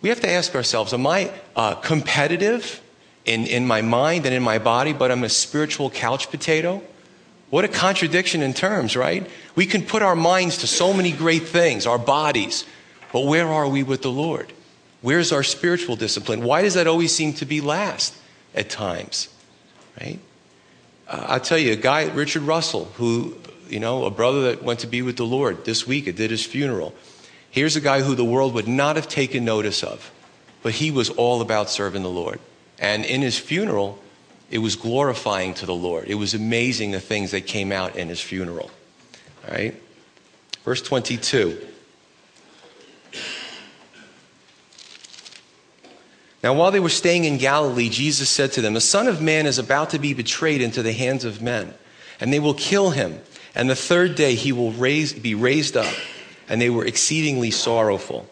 [0.01, 2.81] We have to ask ourselves Am I uh, competitive
[3.25, 6.83] in, in my mind and in my body, but I'm a spiritual couch potato?
[7.51, 9.29] What a contradiction in terms, right?
[9.55, 12.65] We can put our minds to so many great things, our bodies,
[13.13, 14.53] but where are we with the Lord?
[15.01, 16.43] Where's our spiritual discipline?
[16.43, 18.17] Why does that always seem to be last
[18.55, 19.29] at times,
[20.01, 20.19] right?
[21.07, 23.37] Uh, I'll tell you, a guy, Richard Russell, who,
[23.69, 26.33] you know, a brother that went to be with the Lord this week, it did
[26.33, 26.95] his funeral.
[27.51, 30.11] Here's a guy who the world would not have taken notice of,
[30.63, 32.41] but he was all about serving the Lord.
[32.79, 34.03] And in his funeral,
[34.51, 36.09] it was glorifying to the Lord.
[36.09, 38.71] It was amazing the things that came out in his funeral.
[39.45, 39.75] All right?
[40.65, 41.67] Verse 22.
[46.43, 49.47] Now, while they were staying in Galilee, Jesus said to them, The Son of Man
[49.47, 51.75] is about to be betrayed into the hands of men,
[52.21, 53.19] and they will kill him,
[53.55, 55.93] and the third day he will raise, be raised up.
[56.49, 58.29] And they were exceedingly sorrowful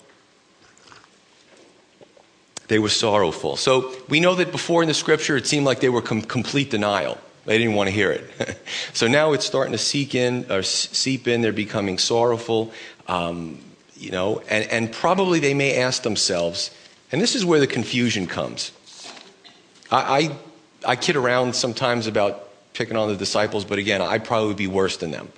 [2.69, 3.57] they were sorrowful.
[3.57, 6.71] So we know that before in the scripture it seemed like they were com- complete
[6.71, 7.19] denial.
[7.45, 8.59] They didn't want to hear it.
[8.95, 11.43] so now it's starting to seek in or seep in.
[11.43, 12.73] They're becoming sorrowful,
[13.07, 13.59] um,
[13.97, 16.71] you know, and, and probably they may ask themselves,
[17.13, 18.73] and this is where the confusion comes.
[19.91, 20.39] I,
[20.85, 24.67] I, I kid around sometimes about picking on the disciples, but again, I'd probably be
[24.67, 25.31] worse than them.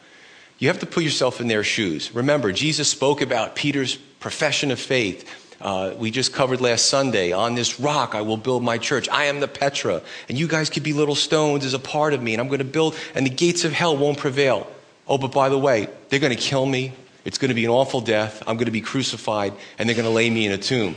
[0.59, 2.15] You have to put yourself in their shoes.
[2.15, 5.29] Remember, Jesus spoke about Peter's profession of faith
[5.61, 9.09] uh, we just covered last Sunday, on this rock I will build my church.
[9.09, 12.23] I am the Petra, and you guys could be little stones as a part of
[12.23, 14.67] me, and I'm going to build, and the gates of hell won't prevail.
[15.09, 16.93] Oh, but by the way, they're going to kill me.
[17.25, 18.43] It's going to be an awful death.
[18.47, 20.97] I'm going to be crucified, and they're going to lay me in a tomb,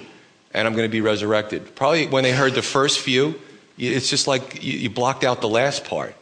[0.54, 1.76] and I'm going to be resurrected.
[1.76, 3.40] Probably when they heard the first few,
[3.78, 6.16] it's just like you blocked out the last part.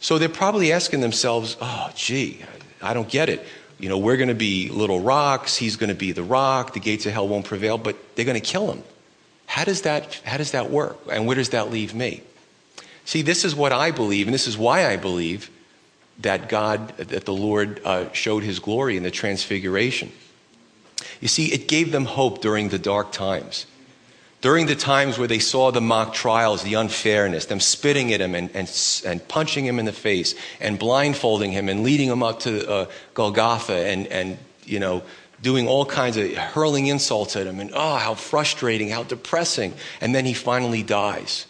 [0.00, 2.42] So they're probably asking themselves, oh, gee,
[2.82, 3.44] I don't get it
[3.80, 5.56] you know, we're going to be little rocks.
[5.56, 6.74] He's going to be the rock.
[6.74, 8.82] The gates of hell won't prevail, but they're going to kill him.
[9.46, 10.98] How does that, how does that work?
[11.10, 12.22] And where does that leave me?
[13.04, 15.50] See, this is what I believe, and this is why I believe
[16.20, 20.12] that God, that the Lord uh, showed his glory in the transfiguration.
[21.20, 23.66] You see, it gave them hope during the dark times.
[24.40, 28.34] During the times where they saw the mock trials, the unfairness, them spitting at him
[28.34, 32.40] and, and, and punching him in the face and blindfolding him and leading him up
[32.40, 35.02] to uh, Golgotha and, and, you know,
[35.42, 39.74] doing all kinds of hurling insults at him and, oh, how frustrating, how depressing.
[40.00, 41.46] And then he finally dies.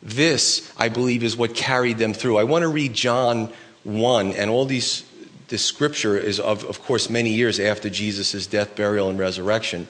[0.00, 2.38] This, I believe, is what carried them through.
[2.38, 5.04] I want to read John 1 and all these,
[5.48, 9.88] this scripture is of, of course, many years after Jesus' death, burial, and resurrection.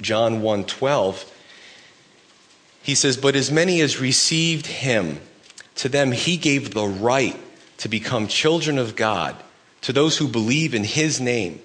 [0.00, 1.31] John 1 12
[2.82, 5.20] he says, But as many as received him,
[5.76, 7.38] to them he gave the right
[7.78, 9.36] to become children of God,
[9.82, 11.60] to those who believe in his name,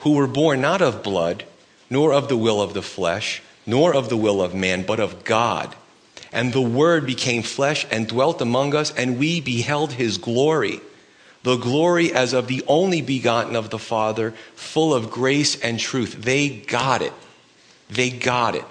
[0.00, 1.44] who were born not of blood,
[1.88, 5.24] nor of the will of the flesh, nor of the will of man, but of
[5.24, 5.74] God.
[6.32, 10.80] And the Word became flesh and dwelt among us, and we beheld his glory.
[11.42, 16.22] The glory as of the only begotten of the Father, full of grace and truth.
[16.22, 17.12] They got it.
[17.90, 18.64] They got it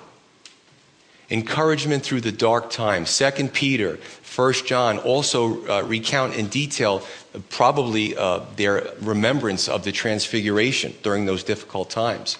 [1.31, 3.09] encouragement through the dark times.
[3.09, 7.01] Second Peter, First John also uh, recount in detail
[7.33, 12.37] uh, probably uh, their remembrance of the transfiguration during those difficult times.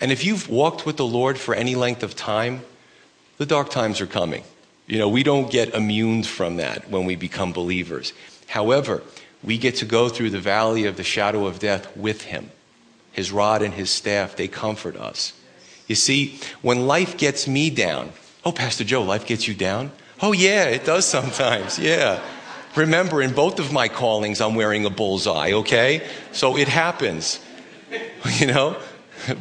[0.00, 2.62] And if you've walked with the Lord for any length of time,
[3.38, 4.44] the dark times are coming.
[4.86, 8.12] You know, we don't get immune from that when we become believers.
[8.46, 9.02] However,
[9.42, 12.50] we get to go through the valley of the shadow of death with Him.
[13.12, 15.32] His rod and His staff, they comfort us.
[15.88, 18.12] You see, when life gets me down,
[18.44, 19.90] oh, Pastor Joe, life gets you down?
[20.22, 21.78] Oh, yeah, it does sometimes.
[21.88, 22.22] Yeah.
[22.76, 26.06] Remember, in both of my callings, I'm wearing a bullseye, okay?
[26.32, 27.40] So it happens,
[28.38, 28.76] you know?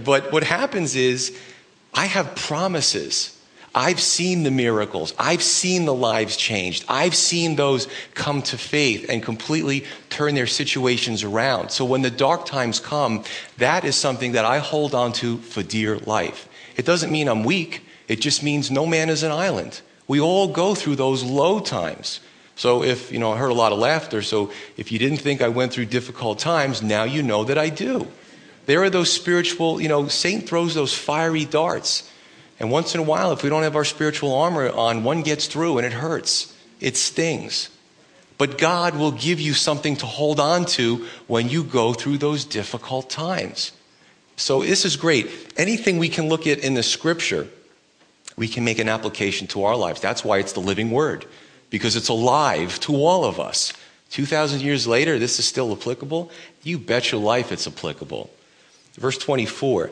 [0.04, 1.38] But what happens is,
[1.94, 3.38] I have promises
[3.78, 5.14] I've seen the miracles.
[5.20, 6.84] I've seen the lives changed.
[6.88, 9.86] I've seen those come to faith and completely
[10.18, 11.70] turn their situations around.
[11.70, 13.24] So when the dark times come,
[13.58, 16.50] that is something that I hold on to for dear life.
[16.76, 17.86] It doesn't mean I'm weak.
[18.08, 19.82] It just means no man is an island.
[20.08, 22.20] We all go through those low times.
[22.56, 24.24] So if, you know, I heard a lot of laughter.
[24.24, 27.70] So if you didn't think I went through difficult times, now you know that I
[27.70, 28.08] do.
[28.66, 32.12] There are those spiritual, you know, Satan throws those fiery darts.
[32.60, 35.46] And once in a while, if we don't have our spiritual armor on, one gets
[35.46, 36.54] through and it hurts.
[36.80, 37.70] It stings.
[38.38, 42.46] But God will give you something to hold on to when you go through those
[42.46, 43.72] difficult times.
[44.36, 45.28] So this is great.
[45.58, 47.48] Anything we can look at in the scripture,
[48.36, 50.00] we can make an application to our lives.
[50.00, 51.26] That's why it's the living word,
[51.72, 53.74] because it's alive to all of us.
[54.12, 56.32] 2,000 years later, this is still applicable.
[56.64, 58.30] You bet your life it's applicable.
[58.94, 59.92] Verse 24.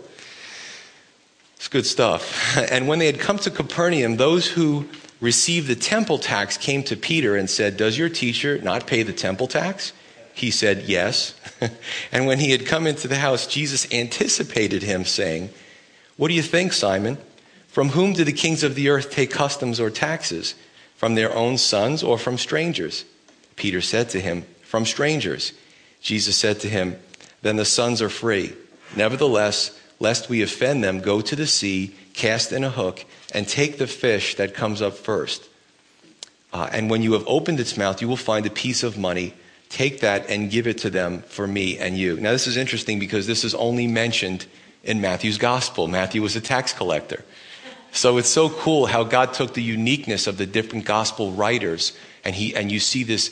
[1.55, 2.55] It's good stuff.
[2.71, 4.88] And when they had come to Capernaum, those who
[5.19, 9.13] received the temple tax came to Peter and said, Does your teacher not pay the
[9.13, 9.93] temple tax?
[10.34, 11.39] He said, Yes.
[12.12, 15.49] and when he had come into the house, Jesus anticipated him, saying,
[16.17, 17.17] What do you think, Simon?
[17.67, 20.56] From whom do the kings of the earth take customs or taxes?
[20.95, 23.06] From their own sons or from strangers?
[23.56, 25.54] Peter said to him, From strangers.
[26.01, 26.97] Jesus said to him,
[27.41, 28.54] Then the sons are free.
[28.95, 33.78] Nevertheless, lest we offend them, go to the sea, cast in a hook, and take
[33.78, 35.50] the fish that comes up first.
[36.54, 39.34] Uh, and when you have opened its mouth, you will find a piece of money.
[39.67, 42.15] Take that and give it to them for me and you.
[42.17, 44.45] Now, this is interesting because this is only mentioned
[44.84, 45.88] in Matthew's gospel.
[45.88, 47.26] Matthew was a tax collector.
[47.91, 51.91] So it's so cool how God took the uniqueness of the different gospel writers
[52.24, 53.32] and he and you see this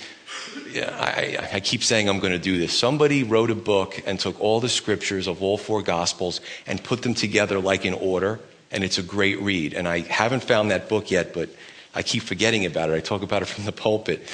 [0.76, 2.78] I, I, keep saying I'm going to do this.
[2.78, 7.04] Somebody wrote a book and took all the scriptures of all four gospels and put
[7.04, 8.40] them together like in order,
[8.74, 9.74] and it's a great read.
[9.74, 11.50] And I haven't found that book yet, but
[11.96, 12.96] I keep forgetting about it.
[12.96, 14.28] I talk about it from the pulpit.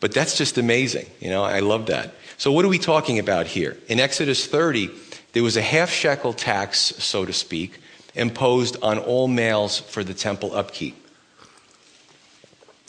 [0.00, 1.06] But that's just amazing.
[1.20, 2.14] You know, I love that.
[2.38, 3.76] So, what are we talking about here?
[3.86, 4.90] In Exodus 30,
[5.32, 7.78] there was a half shekel tax, so to speak,
[8.14, 10.96] imposed on all males for the temple upkeep.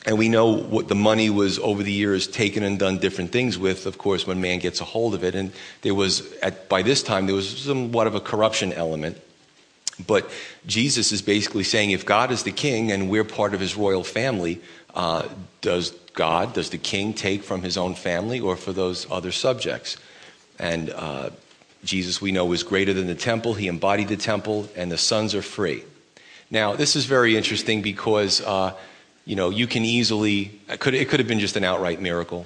[0.05, 3.57] And we know what the money was over the years taken and done different things
[3.57, 5.33] with, of course, when man gets a hold of it.
[5.33, 9.17] And there was, at, by this time, there was somewhat of a corruption element.
[10.05, 10.29] But
[10.65, 14.03] Jesus is basically saying if God is the king and we're part of his royal
[14.03, 14.61] family,
[14.93, 15.27] uh,
[15.61, 19.97] does God, does the king take from his own family or for those other subjects?
[20.59, 21.31] And uh,
[21.83, 23.55] Jesus, we know, was greater than the temple.
[23.55, 25.83] He embodied the temple, and the sons are free.
[26.51, 28.41] Now, this is very interesting because.
[28.41, 28.73] Uh,
[29.25, 32.45] you know, you can easily, it could, it could have been just an outright miracle.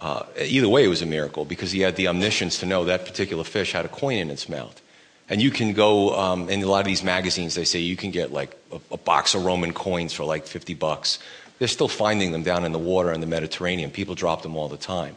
[0.00, 3.04] Uh, either way, it was a miracle because he had the omniscience to know that
[3.04, 4.80] particular fish had a coin in its mouth.
[5.28, 8.10] And you can go, um, in a lot of these magazines, they say you can
[8.10, 11.18] get like a, a box of Roman coins for like 50 bucks.
[11.58, 13.90] They're still finding them down in the water in the Mediterranean.
[13.90, 15.16] People drop them all the time.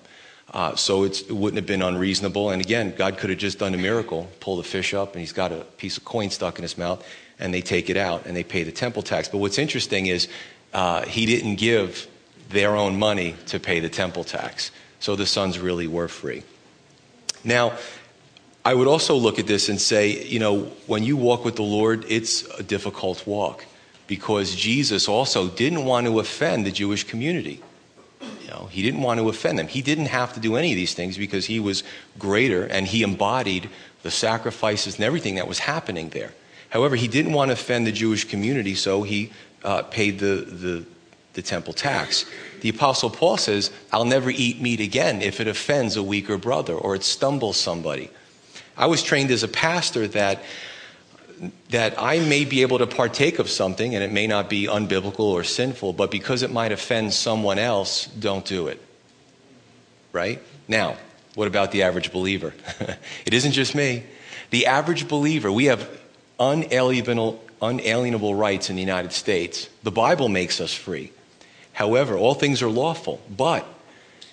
[0.54, 2.50] Uh, so it wouldn't have been unreasonable.
[2.50, 5.32] And again, God could have just done a miracle, pull the fish up, and he's
[5.32, 7.08] got a piece of coin stuck in his mouth,
[7.40, 9.30] and they take it out and they pay the temple tax.
[9.30, 10.28] But what's interesting is
[10.74, 12.08] uh, he didn't give
[12.50, 14.72] their own money to pay the temple tax.
[15.00, 16.44] So the sons really were free.
[17.44, 17.78] Now,
[18.64, 21.64] I would also look at this and say, you know, when you walk with the
[21.64, 23.66] Lord, it's a difficult walk
[24.06, 27.62] because Jesus also didn't want to offend the Jewish community.
[28.22, 29.68] You know, he didn't want to offend them.
[29.68, 31.84] He didn't have to do any of these things because he was
[32.20, 33.70] greater and he embodied
[34.04, 36.34] the sacrifices and everything that was happening there.
[36.70, 39.32] However, he didn't want to offend the Jewish community, so he
[39.64, 40.86] uh, paid the, the,
[41.34, 42.26] the temple tax.
[42.62, 46.74] The Apostle Paul says, I'll never eat meat again if it offends a weaker brother
[46.74, 48.12] or it stumbles somebody.
[48.78, 50.44] I was trained as a pastor that,
[51.70, 55.20] that I may be able to partake of something and it may not be unbiblical
[55.20, 58.82] or sinful, but because it might offend someone else, don't do it.
[60.14, 60.42] Right?
[60.68, 60.98] Now,
[61.36, 62.54] what about the average believer?
[63.26, 64.04] it isn't just me.
[64.50, 65.88] The average believer, we have
[66.40, 69.70] unalienable, unalienable rights in the United States.
[69.84, 71.12] The Bible makes us free.
[71.74, 73.22] However, all things are lawful.
[73.30, 73.66] But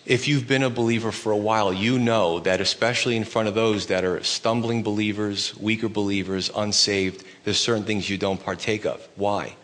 [0.08, 3.54] if you've been a believer for a while, you know that especially in front of
[3.54, 9.06] those that are stumbling believers, weaker believers, unsaved, there's certain things you don't partake of.
[9.16, 9.54] Why?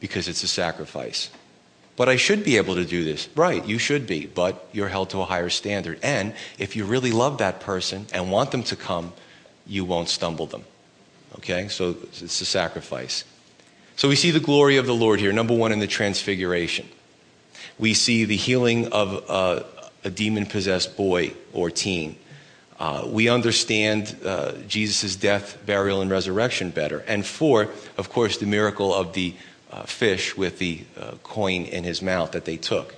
[0.00, 1.28] Because it's a sacrifice.
[1.94, 3.28] But I should be able to do this.
[3.36, 5.98] Right, you should be, but you're held to a higher standard.
[6.02, 9.12] And if you really love that person and want them to come,
[9.66, 10.64] you won't stumble them.
[11.36, 13.24] Okay, so it's a sacrifice.
[13.96, 16.88] So we see the glory of the Lord here, number one, in the transfiguration.
[17.78, 19.64] We see the healing of
[20.04, 22.16] a demon possessed boy or teen.
[22.78, 26.98] Uh, we understand uh, Jesus' death, burial, and resurrection better.
[27.06, 29.34] And four, of course, the miracle of the
[29.70, 32.94] uh, fish with the uh, coin in his mouth that they took.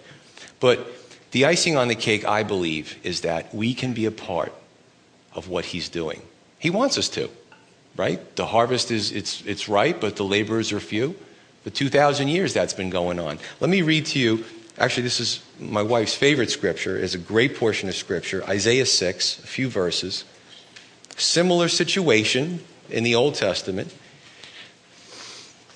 [0.59, 0.85] But
[1.31, 4.53] the icing on the cake, I believe, is that we can be a part
[5.33, 6.23] of what he's doing.
[6.59, 7.31] He wants us to
[7.99, 8.37] right?
[8.37, 11.15] The harvest is it's it's ripe, but the laborers are few.
[11.65, 13.39] For 2,000 years that's been going on.
[13.61, 14.45] Let me read to you.
[14.79, 16.97] Actually, this is my wife's favorite scripture.
[16.97, 20.25] is a great portion of scripture, Isaiah 6, a few verses.
[21.17, 23.93] Similar situation in the Old Testament.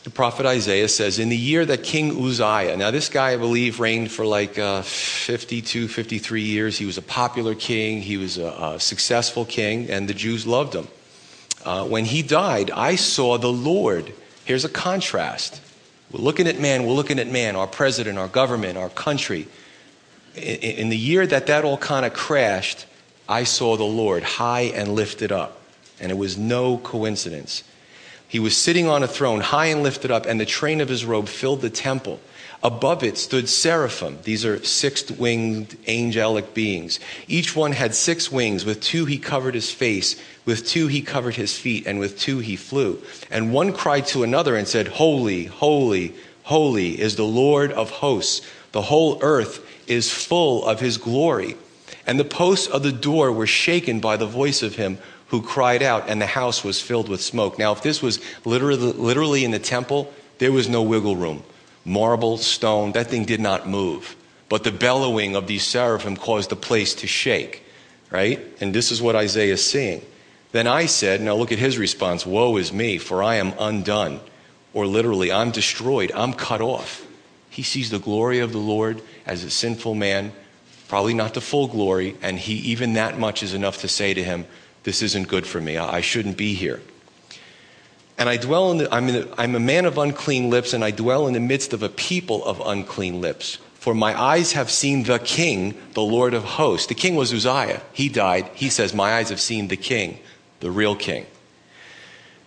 [0.05, 3.81] The prophet Isaiah says, In the year that King Uzziah, now this guy, I believe,
[3.81, 6.79] reigned for like uh, 52, 53 years.
[6.79, 10.75] He was a popular king, he was a, a successful king, and the Jews loved
[10.75, 10.89] him.
[11.65, 14.13] Uh, when he died, I saw the Lord.
[14.45, 15.61] Here's a contrast.
[16.13, 19.49] We're looking at man, we're looking at man, our president, our government, our country.
[20.35, 22.87] In, the year that that all kind of crashed,
[23.29, 25.61] I saw the Lord high and lifted up.
[26.01, 27.65] And it was no coincidence.
[28.33, 31.05] He was sitting on a throne, high and lifted up, and the train of his
[31.05, 32.19] robe filled the temple.
[32.63, 34.21] Above it stood seraphim.
[34.23, 36.99] These are six winged angelic beings.
[37.29, 38.65] Each one had six wings.
[38.65, 42.39] With two he covered his face, with two he covered his feet, and with two
[42.39, 43.03] he flew.
[43.31, 46.15] And one cried to another and said, Holy, holy,
[46.45, 48.41] holy is the Lord of hosts.
[48.73, 51.57] The whole earth is full of his glory.
[52.07, 54.97] And the posts of the door were shaken by the voice of him
[55.33, 57.59] who cried out, and the house was filled with smoke.
[57.59, 61.43] Now, if this was literally, literally in the temple, there was no wiggle room
[61.87, 64.15] marble, stone, that thing did not move.
[64.51, 67.65] But the bellowing of these seraphim caused the place to shake,
[68.11, 68.41] right?
[68.61, 70.05] And this is what Isaiah is seeing.
[70.53, 74.21] Then I said, now look at his response Woe is me, for I am undone.
[74.75, 77.07] Or literally, I'm destroyed, I'm cut off.
[77.49, 80.33] He sees the glory of the Lord as a sinful man,
[80.89, 84.23] probably not the full glory, and he, even that much is enough to say to
[84.23, 84.45] him,
[84.85, 86.81] This isn't good for me, I shouldn't be here.
[88.19, 90.85] And I dwell in the, I'm, in the, I'm a man of unclean lips, and
[90.85, 93.59] I dwell in the midst of a people of unclean lips.
[93.75, 96.87] For my eyes have seen the King, the Lord of hosts.
[96.87, 97.83] The king was Uzziah.
[97.93, 98.49] He died.
[98.55, 100.21] He says, My eyes have seen the King,
[100.61, 101.27] the real King.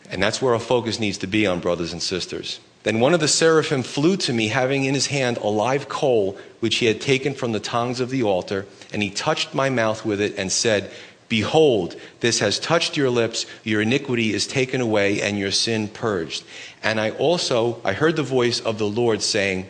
[0.10, 2.62] And that's where our focus needs to be on, brothers and sisters.
[2.84, 6.38] Then one of the seraphim flew to me, having in his hand a live coal,
[6.60, 10.06] which he had taken from the tongs of the altar, and he touched my mouth
[10.06, 10.90] with it and said,
[11.28, 16.44] Behold, this has touched your lips, your iniquity is taken away, and your sin purged.
[16.84, 19.68] And I also I heard the voice of the Lord saying,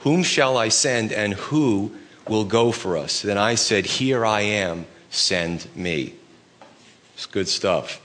[0.00, 1.92] Whom shall I send, and who
[2.28, 3.22] will go for us?
[3.22, 6.14] Then I said, Here I am, send me.
[7.14, 8.00] It's good stuff.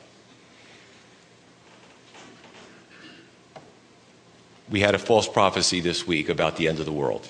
[4.70, 7.28] We had a false prophecy this week about the end of the world.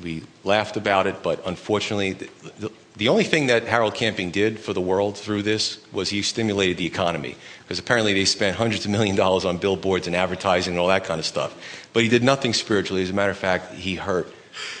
[0.00, 2.28] We laughed about it, but unfortunately, the,
[2.58, 6.22] the, the only thing that Harold Camping did for the world through this was he
[6.22, 7.36] stimulated the economy.
[7.60, 11.04] Because apparently they spent hundreds of million dollars on billboards and advertising and all that
[11.04, 11.54] kind of stuff.
[11.92, 13.02] But he did nothing spiritually.
[13.02, 14.32] As a matter of fact, he hurt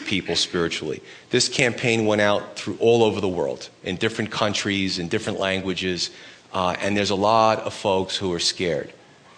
[0.06, 1.02] people spiritually.
[1.28, 6.10] This campaign went out through all over the world, in different countries, in different languages.
[6.54, 8.92] Uh, and there's a lot of folks who are scared.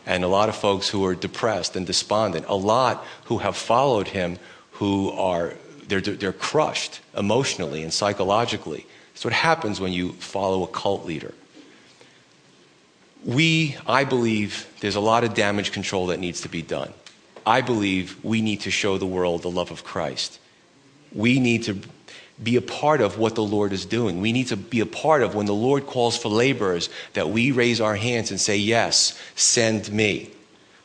[0.07, 2.47] And a lot of folks who are depressed and despondent.
[2.49, 4.39] A lot who have followed him
[4.72, 5.55] who are
[5.89, 8.86] they're, they're crushed emotionally and psychologically.
[9.12, 11.34] That's what happens when you follow a cult leader.
[13.24, 16.93] We, I believe, there's a lot of damage control that needs to be done.
[17.45, 20.39] I believe we need to show the world the love of Christ.
[21.12, 21.80] We need to
[22.41, 24.20] be a part of what the Lord is doing.
[24.20, 27.51] We need to be a part of when the Lord calls for laborers that we
[27.51, 30.30] raise our hands and say, Yes, send me.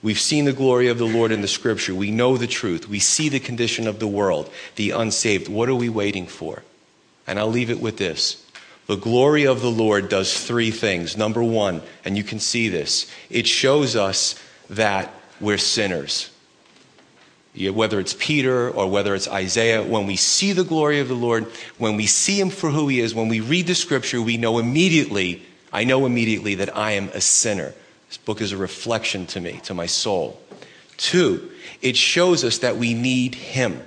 [0.04, 1.96] We've seen the glory of the Lord in the scripture.
[1.96, 2.90] We know the truth.
[2.90, 5.48] We see the condition of the world, the unsaved.
[5.48, 6.62] What are we waiting for?
[7.26, 8.46] And I'll leave it with this.
[8.86, 11.16] The glory of the Lord does three things.
[11.16, 14.38] Number one, and you can see this, it shows us
[14.70, 16.30] that we're sinners.
[17.56, 21.46] Whether it's Peter or whether it's Isaiah, when we see the glory of the Lord,
[21.78, 24.58] when we see him for who he is, when we read the scripture, we know
[24.58, 27.74] immediately, I know immediately that I am a sinner.
[28.14, 30.40] This book is a reflection to me, to my soul.
[30.98, 31.50] Two,
[31.82, 33.82] it shows us that we need Him.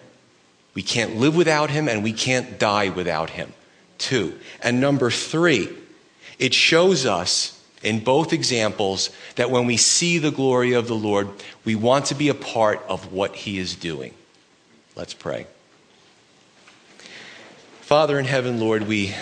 [0.74, 3.52] We can't live without Him and we can't die without Him.
[3.98, 4.36] Two.
[4.60, 5.68] And number three,
[6.40, 11.28] it shows us in both examples that when we see the glory of the Lord,
[11.64, 14.12] we want to be a part of what He is doing.
[14.96, 15.46] Let's pray.
[17.82, 19.14] Father in heaven, Lord, we